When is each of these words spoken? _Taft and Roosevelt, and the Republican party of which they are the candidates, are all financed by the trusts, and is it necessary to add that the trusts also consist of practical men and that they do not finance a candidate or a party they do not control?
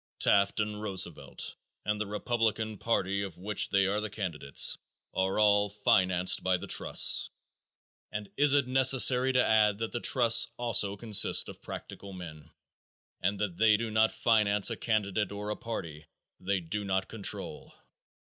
_Taft 0.19 0.59
and 0.59 0.81
Roosevelt, 0.81 1.55
and 1.85 2.01
the 2.01 2.07
Republican 2.07 2.79
party 2.79 3.21
of 3.21 3.37
which 3.37 3.69
they 3.69 3.85
are 3.85 4.01
the 4.01 4.09
candidates, 4.09 4.75
are 5.13 5.37
all 5.39 5.69
financed 5.69 6.41
by 6.41 6.57
the 6.57 6.65
trusts, 6.65 7.29
and 8.11 8.27
is 8.35 8.53
it 8.53 8.65
necessary 8.65 9.31
to 9.31 9.45
add 9.45 9.77
that 9.77 9.91
the 9.91 9.99
trusts 9.99 10.47
also 10.57 10.97
consist 10.97 11.47
of 11.49 11.61
practical 11.61 12.13
men 12.13 12.49
and 13.21 13.39
that 13.39 13.57
they 13.57 13.77
do 13.77 13.91
not 13.91 14.11
finance 14.11 14.71
a 14.71 14.75
candidate 14.75 15.31
or 15.31 15.51
a 15.51 15.55
party 15.55 16.07
they 16.39 16.59
do 16.59 16.83
not 16.83 17.07
control? 17.07 17.71